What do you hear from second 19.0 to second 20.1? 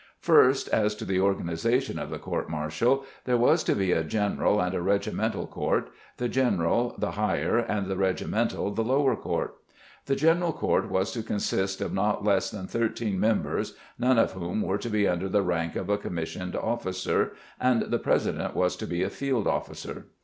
a field officer.